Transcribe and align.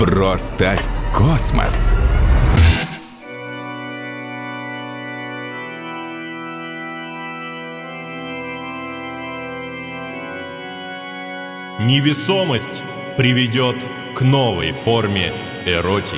Просто 0.00 0.78
космос. 1.14 1.92
Невесомость 11.80 12.82
приведет 13.18 13.76
к 14.14 14.22
новой 14.22 14.72
форме 14.72 15.34
эротики. 15.66 16.16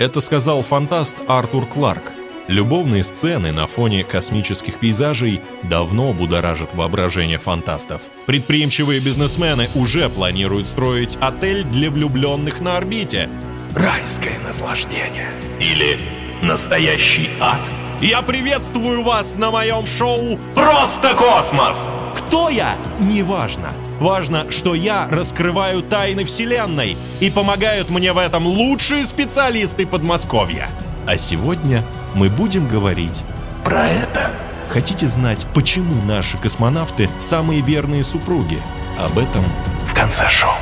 Это 0.00 0.20
сказал 0.20 0.64
фантаст 0.64 1.16
Артур 1.28 1.66
Кларк. 1.66 2.21
Любовные 2.48 3.04
сцены 3.04 3.52
на 3.52 3.66
фоне 3.66 4.02
космических 4.02 4.78
пейзажей 4.78 5.40
давно 5.62 6.12
будоражат 6.12 6.74
воображение 6.74 7.38
фантастов. 7.38 8.02
Предприимчивые 8.26 9.00
бизнесмены 9.00 9.70
уже 9.74 10.08
планируют 10.08 10.66
строить 10.66 11.16
отель 11.20 11.62
для 11.64 11.90
влюбленных 11.90 12.60
на 12.60 12.76
орбите. 12.76 13.28
Райское 13.76 14.38
наслаждение. 14.40 15.30
Или 15.60 15.98
настоящий 16.42 17.30
ад. 17.40 17.60
Я 18.00 18.22
приветствую 18.22 19.04
вас 19.04 19.36
на 19.36 19.52
моем 19.52 19.86
шоу 19.86 20.36
Просто 20.56 21.14
космос! 21.14 21.86
Кто 22.16 22.48
я? 22.48 22.74
Неважно. 22.98 23.68
Важно, 24.00 24.50
что 24.50 24.74
я 24.74 25.06
раскрываю 25.08 25.82
тайны 25.82 26.24
Вселенной 26.24 26.96
и 27.20 27.30
помогают 27.30 27.90
мне 27.90 28.12
в 28.12 28.18
этом 28.18 28.46
лучшие 28.46 29.06
специалисты 29.06 29.86
Подмосковья. 29.86 30.68
А 31.06 31.16
сегодня 31.16 31.84
мы 32.14 32.28
будем 32.30 32.68
говорить 32.68 33.22
Про 33.64 33.88
это 33.88 34.30
Хотите 34.72 35.06
знать, 35.08 35.46
почему 35.52 36.02
наши 36.06 36.38
космонавты 36.38 37.10
самые 37.18 37.60
верные 37.60 38.02
супруги? 38.02 38.58
Об 38.98 39.18
этом 39.18 39.44
в 39.86 39.94
конце 39.94 40.26
шоу. 40.30 40.54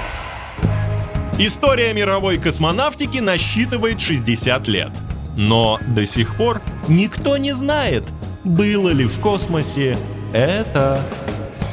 История 1.38 1.95
мировой 1.95 2.38
космонавтики 2.38 3.18
насчитывает 3.18 4.01
60 4.01 4.66
лет. 4.66 4.90
Но 5.37 5.79
до 5.87 6.04
сих 6.07 6.34
пор 6.34 6.60
никто 6.88 7.37
не 7.37 7.52
знает, 7.52 8.02
было 8.42 8.88
ли 8.88 9.07
в 9.07 9.20
космосе 9.20 9.96
это. 10.32 11.01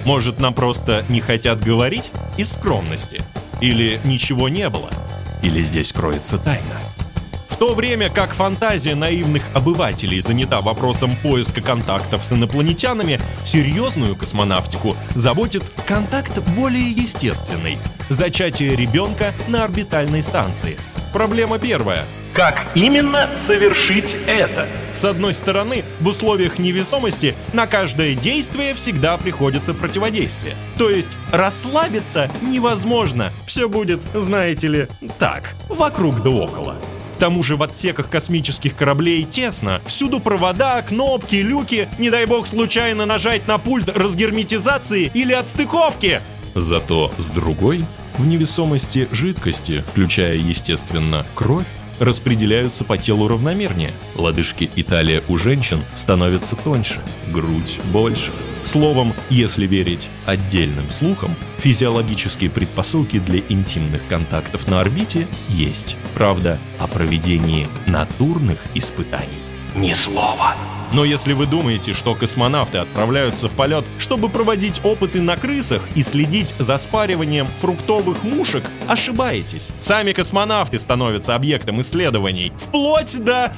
Может, 0.05 0.39
нам 0.39 0.53
просто 0.53 1.03
не 1.09 1.21
хотят 1.21 1.59
говорить 1.59 2.11
из 2.37 2.51
скромности? 2.51 3.23
Или 3.61 3.99
ничего 4.03 4.47
не 4.47 4.69
было? 4.69 4.89
Или 5.41 5.61
здесь 5.63 5.91
кроется 5.91 6.37
тайна? 6.37 6.81
То 7.59 7.73
время 7.73 8.09
как 8.09 8.33
фантазия 8.33 8.93
наивных 8.93 9.43
обывателей 9.55 10.21
занята 10.21 10.61
вопросом 10.61 11.15
поиска 11.23 11.59
контактов 11.59 12.23
с 12.23 12.31
инопланетянами, 12.33 13.19
серьезную 13.43 14.15
космонавтику 14.15 14.95
заботит 15.15 15.63
контакт 15.87 16.37
более 16.55 16.89
естественный– 16.91 17.79
зачатие 18.09 18.75
ребенка 18.75 19.33
на 19.47 19.63
орбитальной 19.63 20.21
станции. 20.21 20.77
Проблема 21.11 21.57
первая– 21.57 22.03
Как 22.33 22.67
именно 22.75 23.27
совершить 23.35 24.15
это? 24.27 24.67
с 24.93 25.03
одной 25.03 25.33
стороны, 25.33 25.83
в 25.99 26.07
условиях 26.07 26.59
невесомости 26.59 27.33
на 27.53 27.65
каждое 27.65 28.13
действие 28.13 28.75
всегда 28.75 29.17
приходится 29.17 29.73
противодействие. 29.73 30.53
То 30.77 30.91
есть 30.91 31.17
расслабиться 31.31 32.29
невозможно. 32.43 33.31
Все 33.47 33.67
будет, 33.67 34.01
знаете 34.13 34.67
ли, 34.67 34.87
так, 35.17 35.55
вокруг 35.69 36.21
да 36.21 36.29
около. 36.29 36.75
К 37.17 37.19
тому 37.19 37.41
же 37.41 37.55
в 37.55 37.63
отсеках 37.63 38.11
космических 38.11 38.75
кораблей 38.75 39.23
тесно. 39.23 39.81
Всюду 39.87 40.19
провода, 40.19 40.83
кнопки, 40.83 41.37
люки. 41.37 41.89
Не 41.97 42.11
дай 42.11 42.27
бог 42.27 42.45
случайно 42.45 43.07
нажать 43.07 43.47
на 43.47 43.57
пульт 43.57 43.89
разгерметизации 43.89 45.09
или 45.15 45.33
отстыковки. 45.33 46.21
Зато 46.53 47.11
с 47.17 47.31
другой, 47.31 47.83
в 48.19 48.27
невесомости 48.27 49.07
жидкости, 49.11 49.83
включая, 49.87 50.35
естественно, 50.35 51.25
кровь, 51.33 51.65
распределяются 51.99 52.83
по 52.83 52.97
телу 52.97 53.27
равномернее. 53.27 53.93
Лодыжки 54.15 54.69
и 54.75 54.83
талия 54.83 55.23
у 55.27 55.37
женщин 55.37 55.83
становятся 55.95 56.55
тоньше, 56.55 57.01
грудь 57.31 57.79
больше. 57.91 58.31
Словом, 58.63 59.13
если 59.29 59.65
верить 59.65 60.09
отдельным 60.25 60.89
слухам, 60.91 61.31
физиологические 61.59 62.49
предпосылки 62.49 63.19
для 63.19 63.39
интимных 63.49 64.05
контактов 64.07 64.67
на 64.67 64.81
орбите 64.81 65.27
есть. 65.47 65.95
Правда, 66.13 66.59
о 66.79 66.87
проведении 66.87 67.67
натурных 67.85 68.59
испытаний. 68.75 69.27
Ни 69.75 69.93
слова. 69.93 70.55
Но 70.93 71.03
если 71.03 71.33
вы 71.33 71.45
думаете, 71.45 71.93
что 71.93 72.15
космонавты 72.15 72.77
отправляются 72.77 73.49
в 73.49 73.51
полет, 73.51 73.83
чтобы 73.99 74.29
проводить 74.29 74.81
опыты 74.83 75.21
на 75.21 75.35
крысах 75.35 75.81
и 75.95 76.03
следить 76.03 76.53
за 76.59 76.77
спариванием 76.77 77.47
фруктовых 77.61 78.23
мушек, 78.23 78.63
ошибаетесь. 78.87 79.69
Сами 79.81 80.13
космонавты 80.13 80.79
становятся 80.79 81.35
объектом 81.35 81.81
исследований. 81.81 82.53
Вплоть 82.59 83.23
до... 83.23 83.53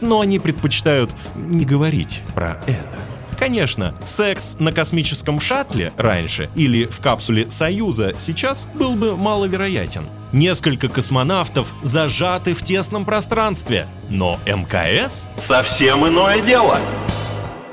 Но 0.00 0.20
они 0.20 0.38
предпочитают 0.38 1.10
не 1.36 1.64
говорить 1.64 2.22
про 2.34 2.60
это. 2.66 3.13
Конечно, 3.38 3.94
секс 4.06 4.56
на 4.58 4.72
космическом 4.72 5.40
шаттле 5.40 5.92
раньше 5.96 6.50
или 6.54 6.86
в 6.86 7.00
капсуле 7.00 7.50
Союза 7.50 8.14
сейчас 8.18 8.68
был 8.74 8.94
бы 8.94 9.16
маловероятен. 9.16 10.08
Несколько 10.32 10.88
космонавтов 10.88 11.72
зажаты 11.82 12.54
в 12.54 12.62
тесном 12.62 13.04
пространстве, 13.04 13.86
но 14.08 14.38
МКС 14.46 15.26
Совсем 15.36 16.06
иное 16.08 16.40
дело. 16.40 16.80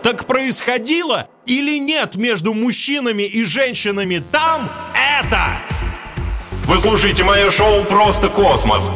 так 0.04 0.26
происходило 0.26 1.28
или 1.46 1.80
нет 1.80 2.16
между 2.16 2.54
мужчинами 2.54 3.24
и 3.24 3.44
женщинами 3.44 4.22
там 4.32 4.68
это? 5.20 5.48
Вы 6.66 6.80
слушаете 6.80 7.24
мое 7.24 7.52
шоу 7.52 7.84
«Просто 7.84 8.30
космос». 8.30 8.92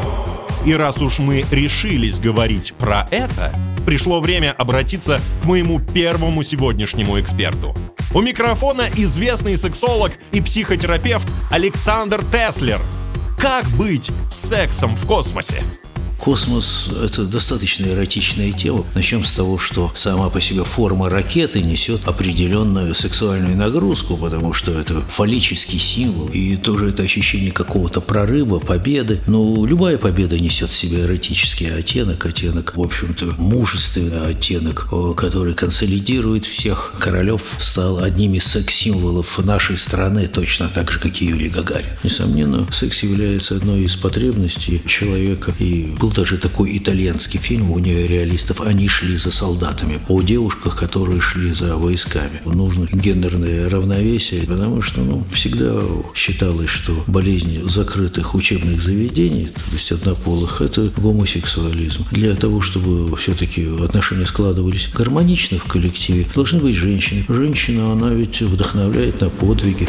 И 0.65 0.73
раз 0.73 0.99
уж 1.01 1.19
мы 1.19 1.45
решились 1.51 2.19
говорить 2.19 2.73
про 2.73 3.07
это, 3.11 3.51
пришло 3.85 4.19
время 4.19 4.51
обратиться 4.51 5.21
к 5.41 5.45
моему 5.45 5.79
первому 5.79 6.43
сегодняшнему 6.43 7.19
эксперту. 7.19 7.75
У 8.13 8.21
микрофона 8.21 8.89
известный 8.95 9.57
сексолог 9.57 10.13
и 10.31 10.41
психотерапевт 10.41 11.27
Александр 11.51 12.23
Теслер. 12.31 12.79
Как 13.37 13.65
быть 13.71 14.11
с 14.29 14.49
сексом 14.49 14.95
в 14.95 15.05
космосе? 15.05 15.61
Космос– 16.19 16.89
это 17.03 17.25
достаточно 17.25 17.85
эротичная 17.85 18.51
тема. 18.51 18.85
Начнем 18.95 19.23
с 19.23 19.31
того, 19.31 19.57
что 19.57 19.91
сама 19.95 20.29
по 20.29 20.41
себе 20.41 20.63
форма 20.63 21.09
ракеты 21.09 21.61
несет 21.61 22.07
определенную 22.07 22.95
сексуальную 22.95 23.55
нагрузку, 23.55 24.17
потому 24.17 24.53
что 24.53 24.71
это 24.71 25.01
фаллический 25.01 25.79
символ, 25.79 26.27
и 26.29 26.55
тоже 26.57 26.89
это 26.89 27.03
ощущение 27.03 27.51
какого-то 27.51 28.01
прорыва, 28.01 28.59
победы. 28.59 29.21
Но 29.27 29.65
любая 29.65 29.97
победа 29.97 30.39
несет 30.39 30.69
в 30.69 30.75
себе 30.75 31.01
эротический 31.01 31.73
оттенок, 31.73 32.25
оттенок, 32.25 32.75
в 32.75 32.81
общем-то, 32.81 33.35
мужественный 33.37 34.27
оттенок, 34.27 34.87
э, 34.91 35.13
который 35.15 35.53
консолидирует 35.53 36.45
всех. 36.45 36.95
Королев 36.99 37.41
стал 37.59 37.99
одним 37.99 38.33
из 38.33 38.45
секс-символов 38.45 39.37
нашей 39.43 39.77
страны, 39.77 40.27
точно 40.27 40.69
так 40.69 40.91
же, 40.91 40.99
как 40.99 41.21
и 41.21 41.25
Юрий 41.25 41.49
Гагарин. 41.49 41.89
Несомненно, 42.03 42.67
секс 42.71 43.03
является 43.03 43.55
одной 43.55 43.81
из 43.81 43.95
потребностей 43.95 44.81
человека, 44.87 45.53
и 45.59 45.95
был 46.05 46.11
даже 46.11 46.37
такой 46.37 46.77
итальянский 46.77 47.39
фильм 47.39 47.71
у 47.71 47.79
неореалистов 47.79 48.61
«Они 48.61 48.87
шли 48.87 49.17
за 49.17 49.31
солдатами» 49.31 49.99
о 50.07 50.21
девушках, 50.21 50.77
которые 50.77 51.19
шли 51.19 51.51
за 51.51 51.77
войсками. 51.77 52.41
Нужно 52.45 52.87
гендерное 52.93 53.67
равновесие, 53.71 54.41
потому 54.45 54.83
что 54.83 55.01
ну, 55.01 55.25
всегда 55.31 55.81
считалось, 56.13 56.69
что 56.69 57.03
болезнь 57.07 57.59
закрытых 57.67 58.35
учебных 58.35 58.83
заведений, 58.83 59.47
то 59.47 59.73
есть 59.73 59.91
однополых, 59.91 60.61
это 60.61 60.91
гомосексуализм. 60.95 62.05
Для 62.11 62.35
того, 62.35 62.61
чтобы 62.61 63.17
все-таки 63.17 63.65
отношения 63.83 64.27
складывались 64.27 64.89
гармонично 64.93 65.57
в 65.57 65.63
коллективе, 65.63 66.27
должны 66.35 66.59
быть 66.59 66.75
женщины. 66.75 67.25
Женщина, 67.27 67.93
она 67.93 68.13
ведь 68.13 68.43
вдохновляет 68.43 69.21
на 69.21 69.31
подвиги. 69.31 69.87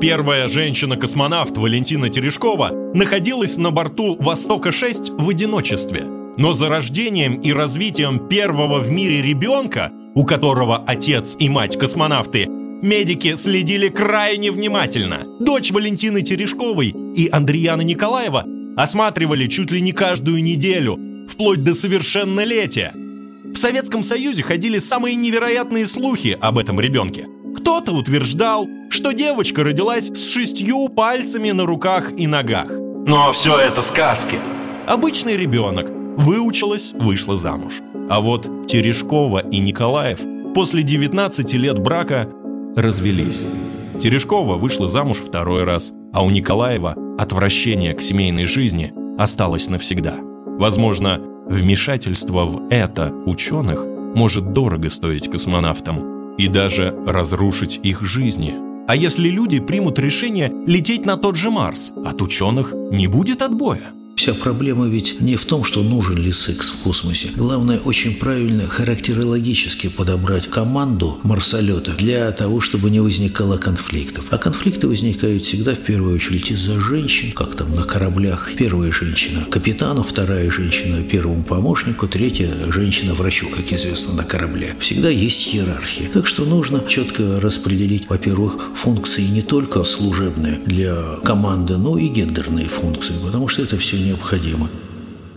Первая 0.00 0.48
женщина-космонавт 0.48 1.58
Валентина 1.58 2.08
Терешкова 2.08 2.70
находилась 2.94 3.58
на 3.58 3.70
борту 3.70 4.16
«Востока-6» 4.18 5.22
в 5.22 5.28
одиночестве. 5.28 6.04
Но 6.38 6.54
за 6.54 6.70
рождением 6.70 7.34
и 7.34 7.52
развитием 7.52 8.26
первого 8.26 8.78
в 8.78 8.90
мире 8.90 9.20
ребенка, 9.20 9.92
у 10.14 10.24
которого 10.24 10.78
отец 10.86 11.36
и 11.38 11.50
мать 11.50 11.78
космонавты, 11.78 12.46
медики 12.48 13.34
следили 13.34 13.88
крайне 13.88 14.50
внимательно. 14.50 15.20
Дочь 15.38 15.70
Валентины 15.70 16.22
Терешковой 16.22 16.94
и 17.14 17.28
Андреяна 17.30 17.82
Николаева 17.82 18.46
осматривали 18.78 19.48
чуть 19.48 19.70
ли 19.70 19.82
не 19.82 19.92
каждую 19.92 20.42
неделю, 20.42 20.98
вплоть 21.28 21.62
до 21.62 21.74
совершеннолетия. 21.74 22.94
В 23.52 23.56
Советском 23.56 24.02
Союзе 24.02 24.44
ходили 24.44 24.78
самые 24.78 25.14
невероятные 25.14 25.86
слухи 25.86 26.38
об 26.40 26.56
этом 26.56 26.80
ребенке. 26.80 27.26
Кто-то 27.60 27.92
утверждал, 27.92 28.66
что 28.88 29.12
девочка 29.12 29.62
родилась 29.62 30.08
с 30.08 30.30
шестью 30.30 30.88
пальцами 30.88 31.50
на 31.50 31.66
руках 31.66 32.10
и 32.16 32.26
ногах. 32.26 32.70
Но 33.06 33.32
все 33.32 33.58
это 33.58 33.82
сказки. 33.82 34.36
Обычный 34.86 35.36
ребенок. 35.36 35.90
Выучилась, 36.16 36.92
вышла 36.94 37.36
замуж. 37.36 37.74
А 38.08 38.20
вот 38.20 38.66
Терешкова 38.66 39.40
и 39.50 39.58
Николаев 39.58 40.20
после 40.54 40.82
19 40.82 41.52
лет 41.54 41.78
брака 41.78 42.30
развелись. 42.76 43.42
Терешкова 44.00 44.56
вышла 44.56 44.88
замуж 44.88 45.18
второй 45.18 45.64
раз, 45.64 45.92
а 46.14 46.24
у 46.24 46.30
Николаева 46.30 46.96
отвращение 47.18 47.92
к 47.92 48.00
семейной 48.00 48.46
жизни 48.46 48.92
осталось 49.18 49.68
навсегда. 49.68 50.14
Возможно, 50.18 51.20
вмешательство 51.46 52.46
в 52.46 52.68
это 52.70 53.12
ученых 53.26 53.84
может 54.14 54.54
дорого 54.54 54.88
стоить 54.88 55.30
космонавтам 55.30 56.19
и 56.40 56.48
даже 56.48 56.94
разрушить 57.06 57.80
их 57.82 58.02
жизни. 58.02 58.54
А 58.88 58.96
если 58.96 59.28
люди 59.28 59.60
примут 59.60 59.98
решение 59.98 60.50
лететь 60.66 61.04
на 61.04 61.18
тот 61.18 61.36
же 61.36 61.50
Марс, 61.50 61.92
от 62.02 62.22
ученых 62.22 62.72
не 62.72 63.08
будет 63.08 63.42
отбоя. 63.42 63.92
Вся 64.20 64.34
проблема 64.34 64.86
ведь 64.86 65.22
не 65.22 65.36
в 65.36 65.46
том, 65.46 65.64
что 65.64 65.82
нужен 65.82 66.18
ли 66.18 66.30
секс 66.30 66.68
в 66.68 66.82
космосе. 66.82 67.30
Главное, 67.36 67.78
очень 67.78 68.14
правильно 68.14 68.66
характерологически 68.66 69.88
подобрать 69.88 70.46
команду 70.46 71.18
марсолета 71.22 71.92
для 71.92 72.30
того, 72.32 72.60
чтобы 72.60 72.90
не 72.90 73.00
возникало 73.00 73.56
конфликтов. 73.56 74.26
А 74.28 74.36
конфликты 74.36 74.88
возникают 74.88 75.42
всегда 75.44 75.72
в 75.72 75.78
первую 75.78 76.16
очередь 76.16 76.50
из-за 76.50 76.78
женщин, 76.78 77.32
как 77.32 77.54
там 77.54 77.74
на 77.74 77.84
кораблях. 77.84 78.50
Первая 78.58 78.92
женщина 78.92 79.46
капитану, 79.50 80.02
вторая 80.02 80.50
женщина 80.50 81.02
первому 81.02 81.42
помощнику, 81.42 82.06
третья 82.06 82.54
женщина 82.70 83.14
врачу, 83.14 83.48
как 83.48 83.72
известно, 83.72 84.12
на 84.12 84.24
корабле. 84.24 84.74
Всегда 84.80 85.08
есть 85.08 85.54
иерархия. 85.54 86.10
Так 86.10 86.26
что 86.26 86.44
нужно 86.44 86.84
четко 86.86 87.40
распределить, 87.40 88.06
во-первых, 88.10 88.58
функции 88.74 89.22
не 89.22 89.40
только 89.40 89.82
служебные 89.84 90.58
для 90.66 91.16
команды, 91.24 91.78
но 91.78 91.96
и 91.96 92.08
гендерные 92.08 92.68
функции, 92.68 93.14
потому 93.24 93.48
что 93.48 93.62
это 93.62 93.78
все 93.78 93.96
не 93.96 94.09
необходимо. 94.10 94.68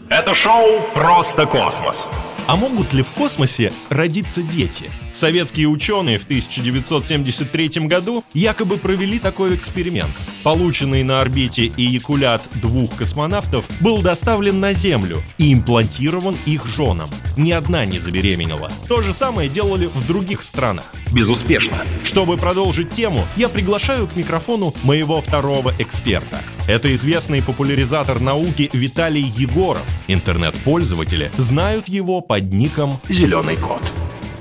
Это 0.09 0.33
шоу 0.33 0.81
«Просто 0.93 1.45
космос». 1.45 2.07
А 2.45 2.57
могут 2.57 2.91
ли 2.91 3.03
в 3.03 3.11
космосе 3.11 3.71
родиться 3.89 4.41
дети? 4.41 4.91
Советские 5.13 5.67
ученые 5.67 6.17
в 6.17 6.25
1973 6.25 7.87
году 7.87 8.25
якобы 8.33 8.77
провели 8.77 9.17
такой 9.17 9.55
эксперимент. 9.55 10.11
Полученный 10.43 11.03
на 11.03 11.21
орбите 11.21 11.71
эякулят 11.77 12.41
двух 12.55 12.97
космонавтов 12.97 13.65
был 13.79 14.01
доставлен 14.01 14.59
на 14.59 14.73
Землю 14.73 15.23
и 15.37 15.53
имплантирован 15.53 16.35
их 16.45 16.65
женам. 16.65 17.09
Ни 17.37 17.51
одна 17.51 17.85
не 17.85 17.99
забеременела. 17.99 18.69
То 18.89 19.01
же 19.01 19.13
самое 19.13 19.47
делали 19.47 19.85
в 19.85 20.05
других 20.05 20.43
странах. 20.43 20.93
Безуспешно. 21.13 21.77
Чтобы 22.03 22.35
продолжить 22.35 22.91
тему, 22.91 23.23
я 23.37 23.47
приглашаю 23.47 24.05
к 24.05 24.17
микрофону 24.17 24.73
моего 24.83 25.21
второго 25.21 25.73
эксперта. 25.79 26.39
Это 26.67 26.93
известный 26.95 27.43
популяризатор 27.43 28.21
науки 28.21 28.69
Виталий 28.71 29.33
Егоров. 29.37 29.83
Интернет-пользователи 30.07 31.29
знают 31.37 31.89
его 31.89 32.21
под 32.21 32.53
ником 32.53 32.99
«Зеленый 33.09 33.57
кот» 33.57 33.92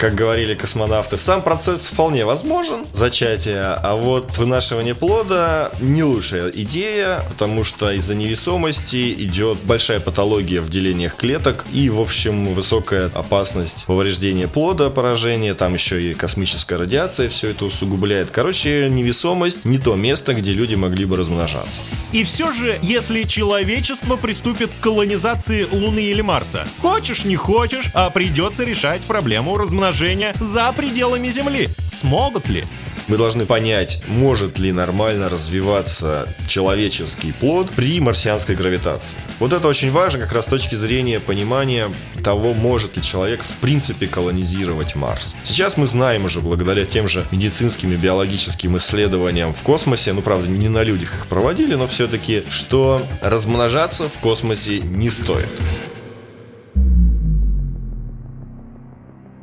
как 0.02 0.16
говорили 0.16 0.56
космонавты, 0.56 1.16
сам 1.16 1.42
процесс 1.42 1.84
вполне 1.84 2.24
возможен, 2.24 2.84
зачатие, 2.92 3.60
а 3.60 3.94
вот 3.94 4.36
вынашивание 4.36 4.96
плода 4.96 5.70
не 5.80 6.02
лучшая 6.02 6.50
идея, 6.50 7.20
потому 7.28 7.62
что 7.62 7.92
из-за 7.92 8.16
невесомости 8.16 9.12
идет 9.12 9.58
большая 9.62 10.00
патология 10.00 10.60
в 10.60 10.68
делениях 10.68 11.14
клеток 11.14 11.64
и, 11.72 11.88
в 11.88 12.00
общем, 12.00 12.52
высокая 12.52 13.12
опасность 13.14 13.84
повреждения 13.86 14.48
плода, 14.48 14.90
поражения, 14.90 15.54
там 15.54 15.74
еще 15.74 16.02
и 16.10 16.14
космическая 16.14 16.74
радиация 16.74 17.28
все 17.28 17.50
это 17.50 17.66
усугубляет. 17.66 18.28
Короче, 18.32 18.88
невесомость 18.90 19.64
не 19.64 19.78
то 19.78 19.94
место, 19.94 20.34
где 20.34 20.52
люди 20.52 20.74
могли 20.74 21.04
бы 21.04 21.16
размножаться. 21.16 21.80
И 22.10 22.24
все 22.24 22.52
же, 22.52 22.76
если 22.82 23.22
человечество 23.22 24.16
приступит 24.16 24.68
к 24.68 24.82
колонизации 24.82 25.64
Луны 25.70 26.00
или 26.00 26.22
Марса, 26.22 26.66
хочешь 26.80 27.24
не 27.24 27.36
хочешь, 27.36 27.86
а 27.94 28.10
придется 28.10 28.64
решать 28.64 29.00
проблему 29.02 29.56
размножения 29.56 29.91
размножения 29.92 30.34
за 30.40 30.72
пределами 30.72 31.30
Земли. 31.30 31.68
Смогут 31.86 32.48
ли? 32.48 32.64
Мы 33.08 33.18
должны 33.18 33.44
понять, 33.44 34.00
может 34.06 34.58
ли 34.58 34.72
нормально 34.72 35.28
развиваться 35.28 36.34
человеческий 36.46 37.32
плод 37.32 37.70
при 37.70 38.00
марсианской 38.00 38.54
гравитации. 38.54 39.16
Вот 39.38 39.52
это 39.52 39.68
очень 39.68 39.90
важно 39.90 40.20
как 40.20 40.32
раз 40.32 40.46
с 40.46 40.48
точки 40.48 40.76
зрения 40.76 41.20
понимания 41.20 41.90
того, 42.24 42.54
может 42.54 42.96
ли 42.96 43.02
человек 43.02 43.42
в 43.42 43.56
принципе 43.56 44.06
колонизировать 44.06 44.94
Марс. 44.94 45.34
Сейчас 45.42 45.76
мы 45.76 45.86
знаем 45.86 46.24
уже 46.24 46.40
благодаря 46.40 46.86
тем 46.86 47.06
же 47.06 47.24
медицинским 47.32 47.92
и 47.92 47.96
биологическим 47.96 48.76
исследованиям 48.78 49.52
в 49.52 49.60
космосе, 49.62 50.12
ну 50.12 50.22
правда 50.22 50.48
не 50.48 50.68
на 50.68 50.82
людях 50.84 51.14
их 51.16 51.26
проводили, 51.26 51.74
но 51.74 51.88
все-таки, 51.88 52.44
что 52.48 53.02
размножаться 53.20 54.08
в 54.08 54.18
космосе 54.20 54.80
не 54.80 55.10
стоит. 55.10 55.48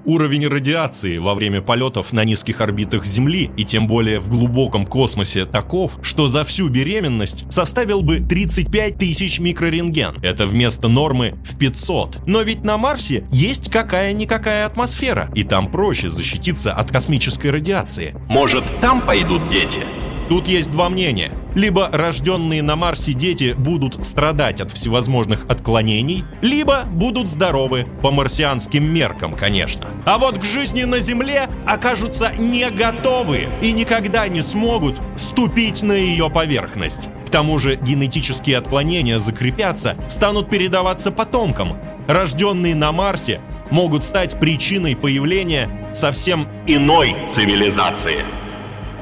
Уровень 0.10 0.48
радиации 0.48 1.20
во 1.20 1.36
время 1.36 1.62
полетов 1.62 2.14
на 2.14 2.24
низких 2.24 2.62
орбитах 2.62 3.06
Земли 3.06 3.52
и 3.58 3.64
тем 3.64 3.86
более 3.86 4.20
в 4.20 4.28
глубоком 4.28 4.88
космосе 4.88 5.46
таков, 5.46 6.00
что 6.02 6.28
за 6.28 6.44
всю 6.44 6.68
беременность 6.68 7.46
составил 7.54 8.02
бы 8.02 8.18
35 8.18 8.98
тысяч 8.98 9.40
микрорентген. 9.40 10.18
Это 10.24 10.48
вместо 10.48 10.88
нормы 10.88 11.36
в 11.46 11.60
500. 11.60 12.22
Но 12.26 12.42
ведь 12.42 12.64
на 12.64 12.80
Марсе 12.80 13.28
есть 13.30 13.70
какая-никакая 13.70 14.66
атмосфера, 14.66 15.30
и 15.36 15.44
там 15.44 15.70
проще 15.70 16.10
защититься 16.10 16.74
от 16.74 16.90
космической 16.90 17.52
радиации. 17.52 18.16
Может, 18.28 18.64
там 18.82 19.02
пойдут 19.02 19.48
дети? 19.48 19.84
Тут 20.30 20.48
есть 20.48 20.72
два 20.72 20.90
мнения. 20.90 21.32
Либо 21.56 21.90
рожденные 21.92 22.62
на 22.62 22.76
Марсе 22.76 23.14
дети 23.14 23.56
будут 23.58 24.06
страдать 24.06 24.62
от 24.62 24.72
всевозможных 24.72 25.46
отклонений, 25.50 26.24
либо 26.44 26.84
будут 26.84 27.30
здоровы, 27.30 27.88
по 28.04 28.12
марсианским 28.12 28.94
меркам, 28.94 29.34
конечно. 29.34 29.88
А 30.06 30.20
вот 30.20 30.38
к 30.38 30.44
жизни 30.44 30.84
на 30.84 31.00
Земле 31.00 31.50
окажутся 31.66 32.32
не 32.38 32.70
готовы 32.70 33.48
и 33.64 33.72
никогда 33.72 34.28
не 34.28 34.42
смогут 34.44 35.02
ступить 35.16 35.82
на 35.82 35.94
ее 35.94 36.30
поверхность. 36.30 37.10
К 37.26 37.32
тому 37.32 37.58
же 37.58 37.76
генетические 37.76 38.60
отклонения 38.60 39.18
закрепятся, 39.18 39.98
станут 40.10 40.52
передаваться 40.52 41.12
потомкам. 41.12 41.76
Рожденные 42.08 42.76
на 42.76 42.92
Марсе 42.92 43.42
могут 43.72 44.04
стать 44.04 44.40
причиной 44.40 44.96
появления 44.96 45.70
совсем 45.92 46.48
иной 46.68 47.16
цивилизации. 47.28 48.24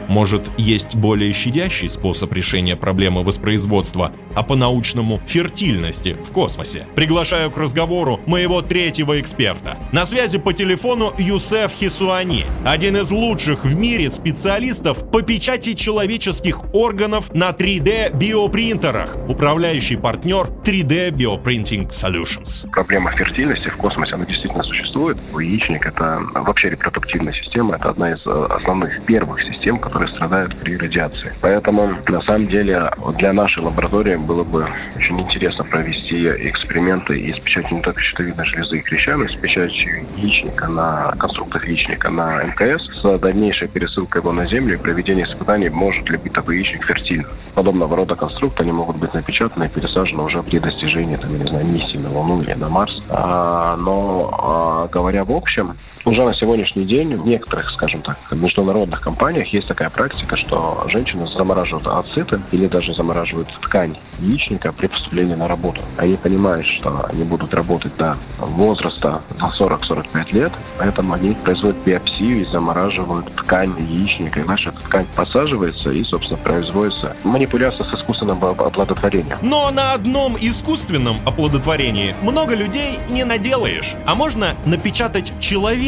Может, 0.07 0.49
есть 0.57 0.95
более 0.95 1.31
щадящий 1.33 1.89
способ 1.89 2.33
решения 2.33 2.75
проблемы 2.75 3.23
воспроизводства, 3.23 4.11
а 4.35 4.43
по-научному 4.43 5.21
фертильности 5.27 6.17
в 6.23 6.31
космосе? 6.31 6.87
Приглашаю 6.95 7.51
к 7.51 7.57
разговору 7.57 8.19
моего 8.25 8.61
третьего 8.61 9.19
эксперта. 9.19 9.77
На 9.91 10.05
связи 10.05 10.39
по 10.39 10.53
телефону 10.53 11.13
Юсеф 11.17 11.71
Хисуани, 11.71 12.45
один 12.63 12.97
из 12.97 13.11
лучших 13.11 13.65
в 13.65 13.75
мире 13.75 14.09
специалистов 14.09 15.09
по 15.11 15.21
печати 15.21 15.73
человеческих 15.73 16.73
органов 16.73 17.33
на 17.33 17.49
3D 17.49 18.15
биопринтерах, 18.15 19.17
управляющий 19.27 19.97
партнер 19.97 20.49
3D 20.63 21.11
Bioprinting 21.11 21.89
Solutions. 21.89 22.69
Проблема 22.71 23.11
фертильности 23.11 23.69
в 23.69 23.77
космосе, 23.77 24.13
она 24.13 24.25
действительно 24.25 24.63
существует. 24.63 25.17
Яичник— 25.33 25.85
это 25.87 26.21
вообще 26.33 26.69
репродуктивная 26.69 27.33
система, 27.33 27.75
это 27.75 27.89
одна 27.89 28.13
из 28.13 28.25
э, 28.25 28.47
основных 28.49 29.05
первых 29.05 29.41
систем, 29.41 29.79
которые 29.79 29.96
которые 29.97 30.13
страдают 30.15 30.55
при 30.57 30.77
радиации. 30.77 31.33
Поэтому, 31.41 31.97
на 32.07 32.21
самом 32.21 32.47
деле, 32.49 32.91
для 33.17 33.33
нашей 33.33 33.63
лаборатории 33.63 34.15
было 34.15 34.43
бы 34.43 34.67
очень 34.95 35.19
интересно 35.19 35.63
провести 35.63 36.27
эксперименты 36.49 37.19
и 37.19 37.33
с 37.33 37.39
печатью 37.39 37.77
не 37.77 37.81
только 37.81 37.99
щитовидной 38.01 38.45
железы 38.45 38.77
и 38.77 38.83
и 38.87 39.27
с 39.27 39.35
печатью 39.41 40.05
яичника 40.17 40.67
на 40.67 41.15
конструктор 41.17 41.63
яичника 41.63 42.11
на 42.11 42.43
МКС 42.43 42.83
с 43.01 43.17
дальнейшей 43.17 43.67
пересылкой 43.67 44.21
его 44.21 44.31
на 44.31 44.45
Землю 44.45 44.75
и 44.75 44.77
проведение 44.77 45.25
испытаний, 45.25 45.69
может 45.69 46.07
ли 46.09 46.17
быть 46.17 46.33
такой 46.33 46.57
яичник 46.57 46.85
фертильным. 46.85 47.31
Подобного 47.55 47.95
рода 47.95 48.15
конструкты, 48.15 48.61
они 48.61 48.73
могут 48.73 48.97
быть 48.97 49.15
напечатаны 49.15 49.65
и 49.65 49.69
пересажены 49.69 50.21
уже 50.21 50.43
при 50.43 50.59
достижении, 50.59 51.15
там, 51.15 51.31
я 51.31 51.39
не 51.39 51.49
знаю, 51.49 51.65
миссии 51.65 51.97
на 51.97 52.11
Луну 52.11 52.43
или 52.43 52.53
на 52.53 52.69
Марс. 52.69 53.01
А, 53.09 53.75
но, 53.77 54.29
а, 54.31 54.87
говоря 54.89 55.23
в 55.23 55.31
общем, 55.31 55.75
уже 56.07 56.23
на 56.23 56.33
сегодняшний 56.33 56.85
день 56.85 57.15
в 57.15 57.27
некоторых, 57.27 57.69
скажем 57.71 58.01
так, 58.01 58.17
международных 58.31 59.01
компаниях 59.01 59.47
есть 59.49 59.67
такая 59.67 59.89
практика, 59.89 60.37
что 60.37 60.85
женщины 60.87 61.27
замораживают 61.27 61.85
ацеты 61.85 62.39
или 62.51 62.67
даже 62.67 62.93
замораживают 62.93 63.49
ткань 63.61 63.97
яичника 64.19 64.71
при 64.71 64.87
поступлении 64.87 65.35
на 65.35 65.47
работу. 65.47 65.81
Они 65.97 66.15
понимают, 66.15 66.65
что 66.65 67.05
они 67.11 67.23
будут 67.23 67.53
работать 67.53 67.95
до 67.97 68.15
возраста 68.39 69.21
за 69.37 69.63
40-45 69.63 70.33
лет, 70.33 70.51
поэтому 70.79 71.13
они 71.13 71.35
производят 71.43 71.77
биопсию 71.83 72.41
и 72.41 72.45
замораживают 72.45 73.33
ткань 73.35 73.73
яичника. 73.77 74.39
И 74.39 74.43
наша 74.43 74.71
ткань 74.71 75.05
посаживается 75.15 75.91
и, 75.91 76.03
собственно, 76.03 76.39
производится 76.39 77.15
манипуляция 77.23 77.85
с 77.85 77.93
искусственным 77.93 78.43
оплодотворением. 78.43 79.37
Но 79.41 79.69
на 79.71 79.93
одном 79.93 80.37
искусственном 80.39 81.17
оплодотворении 81.25 82.15
много 82.21 82.55
людей 82.55 82.97
не 83.09 83.25
наделаешь. 83.25 83.95
А 84.05 84.15
можно 84.15 84.55
напечатать 84.65 85.33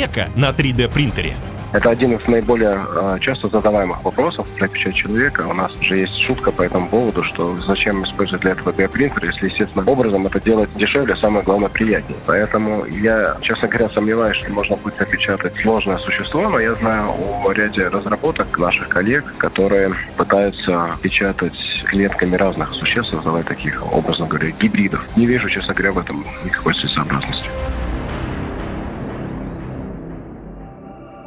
человека 0.10 0.30
на 0.36 0.50
3D 0.50 0.92
принтере. 0.92 1.34
Это 1.72 1.92
один 1.92 2.14
из 2.14 2.28
наиболее 2.28 2.80
э, 2.96 3.18
часто 3.22 3.48
задаваемых 3.48 4.04
вопросов 4.04 4.48
для 4.58 4.68
печати 4.68 4.96
человека. 4.98 5.46
У 5.48 5.54
нас 5.54 5.72
же 5.82 5.98
есть 5.98 6.18
шутка 6.18 6.52
по 6.52 6.64
этому 6.64 6.88
поводу, 6.88 7.24
что 7.24 7.56
зачем 7.60 8.04
использовать 8.06 8.42
для 8.42 8.52
этого 8.54 8.72
биопринтер, 8.72 9.24
если 9.26 9.50
естественным 9.50 9.88
образом 9.88 10.26
это 10.26 10.40
делать 10.40 10.76
дешевле, 10.76 11.16
самое 11.16 11.46
главное 11.46 11.70
приятнее. 11.70 12.18
Поэтому 12.26 12.86
я, 12.86 13.38
честно 13.42 13.68
говоря, 13.68 13.88
сомневаюсь, 13.90 14.38
что 14.38 14.52
можно 14.52 14.78
будет 14.78 15.00
напечатать 15.00 15.60
сложное 15.62 16.00
существо, 16.00 16.50
но 16.50 16.60
я 16.60 16.74
знаю 16.74 17.14
о 17.46 17.52
ряде 17.52 17.88
разработок 17.88 18.58
наших 18.58 18.90
коллег, 18.90 19.32
которые 19.38 19.92
пытаются 20.18 20.98
печатать 21.04 21.84
клетками 21.86 22.36
разных 22.36 22.74
существ, 22.74 23.12
создавать 23.12 23.46
таких, 23.46 23.84
образно 23.94 24.26
говоря, 24.26 24.50
гибридов. 24.60 25.06
Не 25.16 25.28
вижу, 25.28 25.48
честно 25.52 25.76
говоря, 25.76 25.92
в 25.92 26.00
этом 26.00 26.26
никакой 26.44 26.74
целесообразности. 26.74 27.48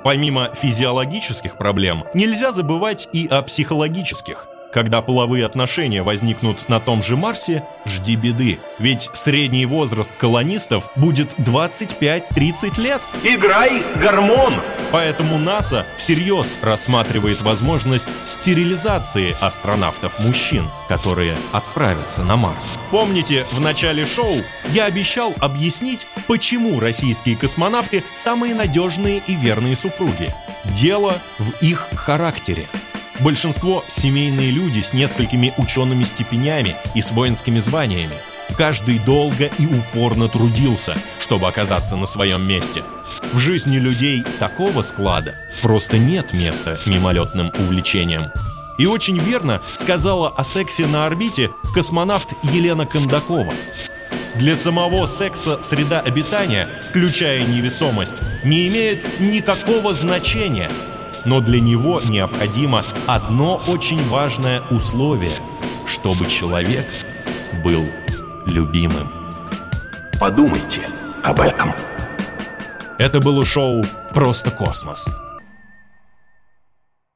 Помимо 0.05 0.55
физиологических 0.55 1.57
проблем, 1.57 2.05
нельзя 2.15 2.53
забывать 2.53 3.09
и 3.13 3.27
о 3.29 3.43
психологических. 3.43 4.49
Когда 4.73 5.03
половые 5.03 5.45
отношения 5.45 6.03
возникнут 6.03 6.69
на 6.69 6.81
том 6.81 7.03
же 7.03 7.15
Марсе, 7.15 7.63
жди 7.85 8.17
беды. 8.17 8.59
Ведь 8.79 9.11
средний 9.13 9.67
возраст 9.67 10.13
колонистов 10.17 10.91
будет 10.97 11.35
25-30 11.39 12.81
лет. 12.81 13.03
Играй 13.23 13.83
гормон! 14.01 14.55
Поэтому 14.93 15.39
НАСА 15.39 15.87
всерьез 15.97 16.59
рассматривает 16.61 17.41
возможность 17.41 18.09
стерилизации 18.27 19.35
астронавтов-мужчин, 19.41 20.69
которые 20.87 21.37
отправятся 21.51 22.23
на 22.23 22.37
Марс. 22.37 22.79
Помните, 22.91 23.47
в 23.53 23.61
начале 23.61 24.05
шоу 24.05 24.37
я 24.69 24.85
обещал 24.85 25.35
объяснить, 25.41 26.07
почему 26.27 26.79
российские 26.79 27.37
космонавты 27.37 28.05
самые 28.15 28.55
надежные 28.55 29.23
и 29.27 29.35
верные 29.35 29.77
супруги. 29.77 30.33
Дело 30.65 31.21
в 31.39 31.51
их 31.63 31.89
характере. 31.95 32.69
Большинство– 33.21 33.85
семейные 33.89 34.51
люди 34.51 34.81
с 34.81 34.93
несколькими 34.93 35.55
учеными 35.57 36.03
степенями 36.03 36.77
и 36.95 37.01
с 37.01 37.13
воинскими 37.13 37.61
званиями. 37.61 38.17
Каждый 38.57 38.99
долго 38.99 39.51
и 39.59 39.67
упорно 39.67 40.29
трудился, 40.29 40.95
чтобы 41.19 41.49
оказаться 41.49 41.97
на 41.97 42.07
своем 42.07 42.43
месте. 42.47 42.83
В 43.33 43.39
жизни 43.39 43.79
людей 43.79 44.25
такого 44.39 44.83
склада 44.83 45.35
просто 45.63 45.99
нет 45.99 46.33
места 46.33 46.79
мимолетным 46.87 47.53
увлечениям. 47.59 48.33
И 48.79 48.87
очень 48.87 49.19
верно 49.19 49.61
сказала 49.75 50.29
о 50.29 50.45
сексе 50.45 50.87
на 50.87 51.07
орбите 51.07 51.51
космонавт 51.75 52.33
Елена 52.43 52.87
Кондакова. 52.87 53.53
Для 54.37 54.57
самого 54.57 55.07
секса 55.07 55.63
среда 55.63 56.01
обитания, 56.01 56.69
включая 56.89 57.45
невесомость, 57.45 58.17
не 58.45 58.69
имеет 58.69 59.21
никакого 59.21 59.95
значения– 59.95 60.71
но 61.25 61.41
для 61.41 61.61
него 61.61 62.01
необходимо 62.09 62.85
одно 63.07 63.61
очень 63.67 64.03
важное 64.09 64.63
условие, 64.71 65.37
чтобы 65.87 66.27
человек 66.27 66.87
был 67.65 67.87
любимым. 68.47 69.09
Подумайте 70.21 70.87
об 71.23 71.41
этом. 71.41 71.75
Это 72.99 73.21
было 73.21 73.45
шоу 73.45 73.83
«Просто 74.13 74.51
космос». 74.51 75.07